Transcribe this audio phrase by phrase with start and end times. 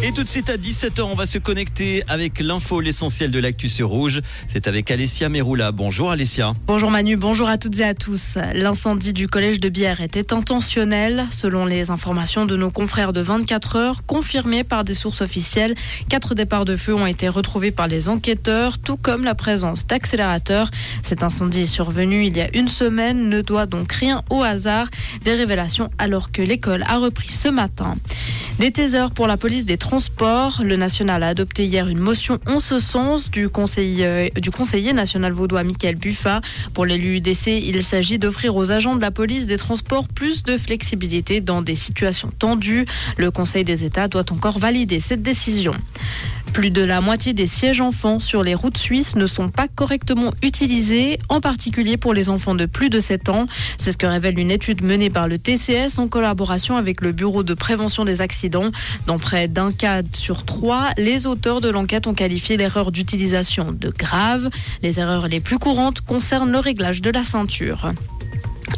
[0.00, 3.68] Et tout de suite à 17h, on va se connecter avec l'info, l'essentiel de l'actu
[3.68, 4.20] sur Rouge.
[4.48, 5.70] C'est avec Alessia Meroula.
[5.70, 6.54] Bonjour Alessia.
[6.66, 8.36] Bonjour Manu, bonjour à toutes et à tous.
[8.54, 11.26] L'incendie du collège de Bière était intentionnel.
[11.30, 15.74] Selon les informations de nos confrères de 24 heures, confirmées par des sources officielles,
[16.08, 20.70] quatre départs de feu ont été retrouvés par les enquêteurs, tout comme la présence d'accélérateurs.
[21.02, 24.88] Cet incendie est survenu il y a une semaine, ne doit donc rien au hasard.
[25.22, 27.96] Des révélations alors que l'école a repris ce matin.
[28.58, 28.72] Des
[29.14, 30.60] pour la police des transports.
[30.62, 35.32] Le national a adopté hier une motion en ce sens du conseiller, du conseiller national
[35.32, 36.40] vaudois Michael Buffa.
[36.72, 40.56] Pour l'élu UDC, il s'agit d'offrir aux agents de la police des transports plus de
[40.56, 42.86] flexibilité dans des situations tendues.
[43.16, 45.72] Le Conseil des États doit encore valider cette décision.
[46.52, 50.32] Plus de la moitié des sièges enfants sur les routes suisses ne sont pas correctement
[50.42, 53.46] utilisés, en particulier pour les enfants de plus de 7 ans.
[53.78, 57.42] C'est ce que révèle une étude menée par le TCS en collaboration avec le Bureau
[57.42, 58.70] de prévention des accidents.
[59.06, 63.88] Dans près d'un cas sur trois, les auteurs de l'enquête ont qualifié l'erreur d'utilisation de
[63.88, 64.50] grave.
[64.82, 67.92] Les erreurs les plus courantes concernent le réglage de la ceinture.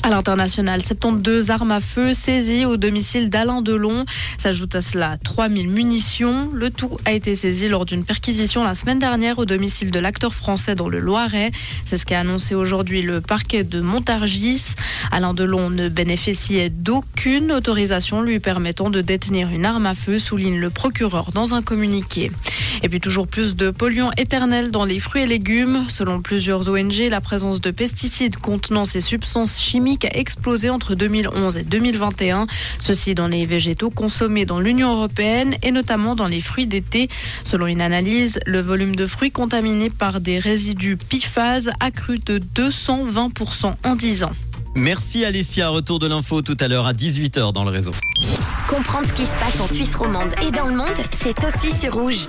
[0.03, 4.05] À l'international, 72 armes à feu saisies au domicile d'Alain Delon.
[4.37, 6.51] S'ajoute à cela 3000 munitions.
[6.53, 10.35] Le tout a été saisi lors d'une perquisition la semaine dernière au domicile de l'acteur
[10.35, 11.51] français dans le Loiret.
[11.87, 14.75] C'est ce qu'a annoncé aujourd'hui le parquet de Montargis.
[15.11, 20.59] Alain Delon ne bénéficiait d'aucune autorisation lui permettant de détenir une arme à feu, souligne
[20.59, 22.31] le procureur dans un communiqué.
[22.83, 25.85] Et puis toujours plus de polluants éternels dans les fruits et légumes.
[25.89, 31.59] Selon plusieurs ONG, la présence de pesticides contenant ces substances chimiques a explosé entre 2011
[31.59, 32.47] et 2021.
[32.79, 37.09] Ceci dans les végétaux consommés dans l'Union européenne et notamment dans les fruits d'été.
[37.45, 42.39] Selon une analyse, le volume de fruits contaminés par des résidus PFAS a cru de
[42.39, 44.33] 220% en 10 ans.
[44.75, 45.69] Merci Alessia.
[45.69, 47.93] Retour de l'info tout à l'heure à 18h dans le réseau.
[48.69, 51.95] Comprendre ce qui se passe en Suisse romande et dans le monde, c'est aussi sur
[51.95, 52.27] Rouge.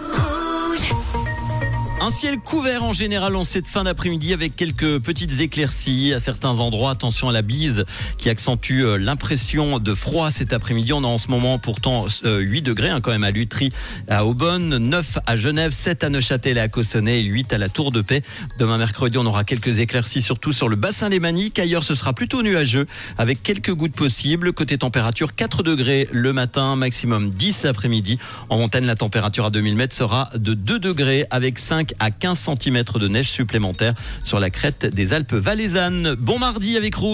[2.01, 6.59] Un ciel couvert en général en cette fin d'après-midi avec quelques petites éclaircies à certains
[6.59, 6.91] endroits.
[6.91, 7.85] Attention à la bise
[8.17, 10.91] qui accentue euh, l'impression de froid cet après-midi.
[10.91, 13.71] On a en ce moment pourtant 8 euh, degrés hein, quand même à Lutry,
[14.09, 17.69] à Aubonne, 9 à Genève, 7 à Neuchâtel et à Cossonay et 8 à la
[17.69, 18.21] Tour de Paix.
[18.59, 21.57] Demain mercredi, on aura quelques éclaircies surtout sur le bassin lémanique.
[21.59, 24.51] Ailleurs, ce sera plutôt nuageux avec quelques gouttes possibles.
[24.51, 28.19] Côté température, 4 degrés le matin, maximum 10 après-midi.
[28.49, 32.49] En montagne, la température à 2000 mètres sera de 2 degrés avec 5 à 15
[32.59, 36.15] cm de neige supplémentaire sur la crête des Alpes valaisannes.
[36.15, 37.03] Bon mardi avec Rouge.